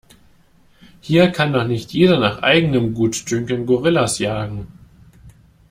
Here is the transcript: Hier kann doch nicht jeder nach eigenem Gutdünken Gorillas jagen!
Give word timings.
Hier 0.99 1.29
kann 1.31 1.53
doch 1.53 1.63
nicht 1.67 1.91
jeder 1.93 2.17
nach 2.19 2.41
eigenem 2.41 2.95
Gutdünken 2.95 3.67
Gorillas 3.67 4.17
jagen! 4.17 4.65